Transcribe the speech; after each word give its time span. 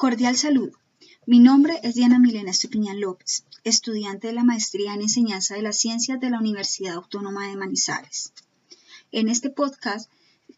Cordial 0.00 0.38
saludo. 0.38 0.72
Mi 1.26 1.40
nombre 1.40 1.78
es 1.82 1.94
Diana 1.94 2.18
Milena 2.18 2.52
Estupiñán 2.52 3.00
López, 3.02 3.44
estudiante 3.64 4.28
de 4.28 4.32
la 4.32 4.44
maestría 4.44 4.94
en 4.94 5.02
enseñanza 5.02 5.56
de 5.56 5.60
las 5.60 5.76
ciencias 5.76 6.18
de 6.18 6.30
la 6.30 6.38
Universidad 6.38 6.94
Autónoma 6.94 7.46
de 7.48 7.56
Manizales. 7.58 8.32
En 9.12 9.28
este 9.28 9.50
podcast 9.50 10.10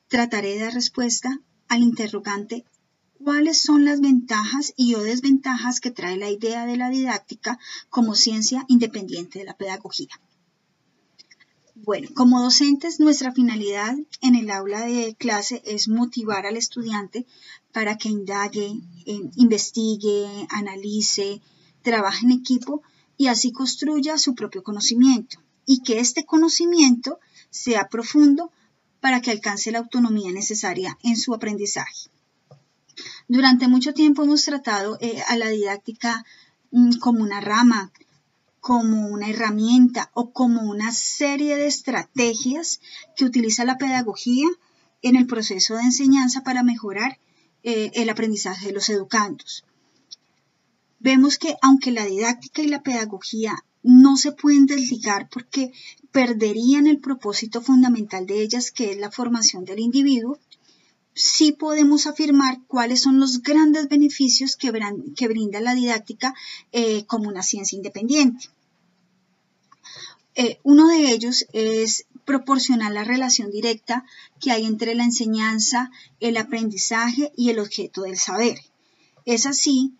trataré 0.06 0.50
de 0.50 0.60
dar 0.60 0.74
respuesta 0.74 1.40
al 1.66 1.82
interrogante 1.82 2.64
cuáles 3.18 3.60
son 3.60 3.84
las 3.84 4.00
ventajas 4.00 4.74
y 4.76 4.94
o 4.94 5.02
desventajas 5.02 5.80
que 5.80 5.90
trae 5.90 6.16
la 6.16 6.30
idea 6.30 6.64
de 6.64 6.76
la 6.76 6.88
didáctica 6.88 7.58
como 7.90 8.14
ciencia 8.14 8.64
independiente 8.68 9.40
de 9.40 9.44
la 9.44 9.56
pedagogía. 9.56 10.20
Bueno, 11.84 12.10
como 12.14 12.40
docentes, 12.40 13.00
nuestra 13.00 13.32
finalidad 13.32 13.96
en 14.20 14.36
el 14.36 14.52
aula 14.52 14.86
de 14.86 15.16
clase 15.16 15.62
es 15.64 15.88
motivar 15.88 16.46
al 16.46 16.56
estudiante 16.56 17.26
para 17.72 17.98
que 17.98 18.08
indague, 18.08 18.78
eh, 19.04 19.30
investigue, 19.34 20.46
analice, 20.50 21.42
trabaje 21.82 22.24
en 22.24 22.30
equipo 22.30 22.82
y 23.16 23.26
así 23.26 23.50
construya 23.50 24.16
su 24.16 24.36
propio 24.36 24.62
conocimiento 24.62 25.38
y 25.66 25.82
que 25.82 25.98
este 25.98 26.24
conocimiento 26.24 27.18
sea 27.50 27.88
profundo 27.88 28.52
para 29.00 29.20
que 29.20 29.32
alcance 29.32 29.72
la 29.72 29.80
autonomía 29.80 30.30
necesaria 30.30 30.96
en 31.02 31.16
su 31.16 31.34
aprendizaje. 31.34 32.10
Durante 33.26 33.66
mucho 33.66 33.92
tiempo 33.92 34.22
hemos 34.22 34.44
tratado 34.44 34.98
eh, 35.00 35.20
a 35.26 35.36
la 35.36 35.48
didáctica 35.48 36.24
mm, 36.70 36.98
como 36.98 37.24
una 37.24 37.40
rama, 37.40 37.90
como 38.62 39.08
una 39.08 39.28
herramienta 39.28 40.12
o 40.14 40.30
como 40.30 40.62
una 40.62 40.92
serie 40.92 41.56
de 41.56 41.66
estrategias 41.66 42.80
que 43.16 43.24
utiliza 43.24 43.64
la 43.64 43.76
pedagogía 43.76 44.46
en 45.02 45.16
el 45.16 45.26
proceso 45.26 45.74
de 45.74 45.82
enseñanza 45.82 46.44
para 46.44 46.62
mejorar 46.62 47.18
eh, 47.64 47.90
el 47.94 48.08
aprendizaje 48.08 48.68
de 48.68 48.72
los 48.72 48.88
educandos. 48.88 49.64
Vemos 51.00 51.38
que 51.38 51.56
aunque 51.60 51.90
la 51.90 52.06
didáctica 52.06 52.62
y 52.62 52.68
la 52.68 52.84
pedagogía 52.84 53.64
no 53.82 54.16
se 54.16 54.30
pueden 54.30 54.66
desligar 54.66 55.28
porque 55.28 55.72
perderían 56.12 56.86
el 56.86 57.00
propósito 57.00 57.62
fundamental 57.62 58.26
de 58.26 58.42
ellas, 58.42 58.70
que 58.70 58.92
es 58.92 58.96
la 58.96 59.10
formación 59.10 59.64
del 59.64 59.80
individuo, 59.80 60.38
sí 61.14 61.52
podemos 61.52 62.06
afirmar 62.06 62.60
cuáles 62.66 63.02
son 63.02 63.20
los 63.20 63.42
grandes 63.42 63.88
beneficios 63.88 64.56
que, 64.56 64.70
brinda 64.70 65.60
la 65.60 65.74
didáctica 65.74 66.34
eh, 66.72 67.04
como 67.06 67.28
una 67.28 67.42
ciencia 67.42 67.76
independiente. 67.76 68.48
Eh, 70.34 70.58
uno 70.62 70.88
de 70.88 71.12
ellos 71.12 71.46
es 71.52 72.06
proporcionar 72.24 72.92
la 72.92 73.04
relación 73.04 73.50
directa 73.50 74.06
que 74.40 74.50
hay 74.50 74.64
entre 74.64 74.94
la 74.94 75.04
enseñanza, 75.04 75.90
el 76.20 76.36
aprendizaje 76.38 77.32
y 77.36 77.50
el 77.50 77.58
objeto 77.58 78.02
del 78.02 78.16
saber. 78.16 78.58
Es 79.26 79.44
así 79.44 79.92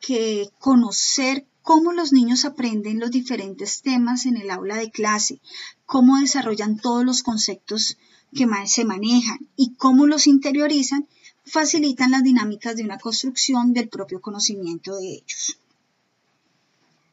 que 0.00 0.50
conocer 0.58 1.46
cómo 1.68 1.92
los 1.92 2.14
niños 2.14 2.46
aprenden 2.46 2.98
los 2.98 3.10
diferentes 3.10 3.82
temas 3.82 4.24
en 4.24 4.38
el 4.38 4.50
aula 4.50 4.76
de 4.76 4.90
clase, 4.90 5.38
cómo 5.84 6.16
desarrollan 6.16 6.78
todos 6.78 7.04
los 7.04 7.22
conceptos 7.22 7.98
que 8.34 8.48
se 8.64 8.86
manejan 8.86 9.46
y 9.54 9.74
cómo 9.74 10.06
los 10.06 10.26
interiorizan, 10.26 11.06
facilitan 11.44 12.12
las 12.12 12.22
dinámicas 12.22 12.74
de 12.74 12.84
una 12.84 12.96
construcción 12.96 13.74
del 13.74 13.90
propio 13.90 14.22
conocimiento 14.22 14.96
de 14.96 15.08
ellos. 15.16 15.58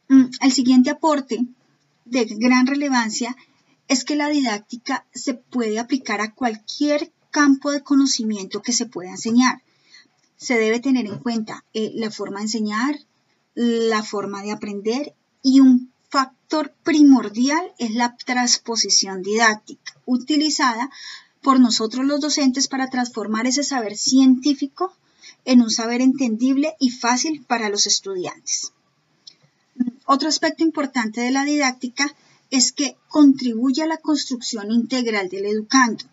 Mm, 0.08 0.30
el 0.40 0.52
siguiente 0.52 0.88
aporte 0.88 1.44
de 2.06 2.24
gran 2.24 2.66
relevancia 2.66 3.36
es 3.88 4.06
que 4.06 4.16
la 4.16 4.30
didáctica 4.30 5.04
se 5.12 5.34
puede 5.34 5.78
aplicar 5.78 6.22
a 6.22 6.32
cualquier 6.32 7.12
campo 7.30 7.72
de 7.72 7.82
conocimiento 7.82 8.62
que 8.62 8.72
se 8.72 8.86
pueda 8.86 9.10
enseñar. 9.10 9.62
Se 10.38 10.54
debe 10.54 10.80
tener 10.80 11.04
en 11.04 11.18
cuenta 11.18 11.62
eh, 11.74 11.92
la 11.94 12.10
forma 12.10 12.38
de 12.38 12.44
enseñar, 12.44 12.96
la 13.56 14.02
forma 14.02 14.42
de 14.42 14.52
aprender 14.52 15.14
y 15.42 15.60
un 15.60 15.90
factor 16.10 16.72
primordial 16.84 17.72
es 17.78 17.94
la 17.94 18.16
transposición 18.16 19.22
didáctica, 19.22 19.94
utilizada 20.04 20.90
por 21.42 21.58
nosotros 21.58 22.04
los 22.04 22.20
docentes 22.20 22.68
para 22.68 22.90
transformar 22.90 23.46
ese 23.46 23.64
saber 23.64 23.96
científico 23.96 24.92
en 25.44 25.62
un 25.62 25.70
saber 25.70 26.02
entendible 26.02 26.76
y 26.78 26.90
fácil 26.90 27.44
para 27.44 27.70
los 27.70 27.86
estudiantes. 27.86 28.72
Otro 30.04 30.28
aspecto 30.28 30.62
importante 30.62 31.20
de 31.20 31.30
la 31.30 31.44
didáctica 31.44 32.14
es 32.50 32.72
que 32.72 32.96
contribuye 33.08 33.82
a 33.82 33.86
la 33.86 33.96
construcción 33.96 34.70
integral 34.70 35.28
del 35.28 35.46
educando, 35.46 36.04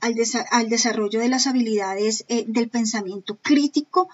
al, 0.00 0.68
desarrollo 0.68 1.18
de 1.18 1.28
las 1.28 1.46
habilidades 1.46 2.24
eh, 2.28 2.44
del 2.46 2.68
pensamiento 2.68 3.36
crítico 3.36 4.08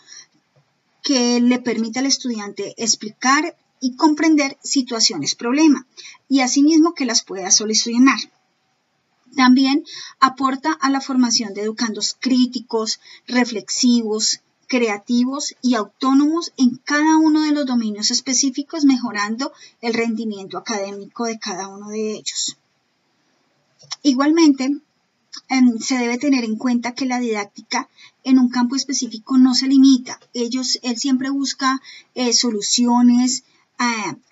que 1.02 1.40
le 1.40 1.58
permite 1.58 1.98
al 1.98 2.06
estudiante 2.06 2.74
explicar 2.76 3.56
y 3.80 3.96
comprender 3.96 4.58
situaciones 4.62 5.34
problema 5.34 5.86
y 6.28 6.40
asimismo 6.40 6.94
que 6.94 7.06
las 7.06 7.24
pueda 7.24 7.50
solucionar. 7.50 8.18
También 9.36 9.84
aporta 10.18 10.72
a 10.72 10.90
la 10.90 11.00
formación 11.00 11.54
de 11.54 11.62
educandos 11.62 12.16
críticos, 12.18 13.00
reflexivos, 13.26 14.40
creativos 14.66 15.54
y 15.62 15.74
autónomos 15.74 16.52
en 16.56 16.76
cada 16.76 17.16
uno 17.16 17.42
de 17.42 17.52
los 17.52 17.66
dominios 17.66 18.10
específicos, 18.10 18.84
mejorando 18.84 19.52
el 19.80 19.94
rendimiento 19.94 20.58
académico 20.58 21.24
de 21.24 21.38
cada 21.38 21.68
uno 21.68 21.88
de 21.88 22.12
ellos. 22.12 22.56
Igualmente, 24.02 24.76
se 25.80 25.98
debe 25.98 26.18
tener 26.18 26.44
en 26.44 26.56
cuenta 26.56 26.94
que 26.94 27.06
la 27.06 27.18
didáctica 27.18 27.88
en 28.24 28.38
un 28.38 28.48
campo 28.48 28.76
específico 28.76 29.36
no 29.36 29.54
se 29.54 29.66
limita. 29.66 30.20
Ellos, 30.32 30.78
él 30.82 30.96
siempre 30.98 31.30
busca 31.30 31.80
eh, 32.14 32.32
soluciones, 32.32 33.44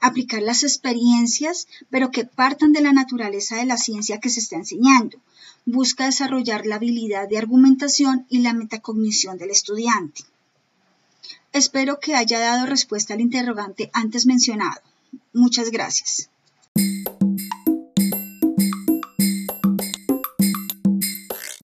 aplicar 0.00 0.42
las 0.42 0.62
experiencias, 0.62 1.68
pero 1.90 2.10
que 2.10 2.24
partan 2.26 2.72
de 2.72 2.82
la 2.82 2.92
naturaleza 2.92 3.56
de 3.56 3.64
la 3.64 3.78
ciencia 3.78 4.20
que 4.20 4.28
se 4.28 4.40
está 4.40 4.56
enseñando. 4.56 5.18
Busca 5.64 6.04
desarrollar 6.04 6.66
la 6.66 6.76
habilidad 6.76 7.28
de 7.28 7.38
argumentación 7.38 8.26
y 8.28 8.40
la 8.40 8.52
metacognición 8.52 9.38
del 9.38 9.50
estudiante. 9.50 10.22
Espero 11.52 11.98
que 11.98 12.14
haya 12.14 12.38
dado 12.40 12.66
respuesta 12.66 13.14
al 13.14 13.22
interrogante 13.22 13.90
antes 13.94 14.26
mencionado. 14.26 14.80
Muchas 15.32 15.70
gracias. 15.70 16.28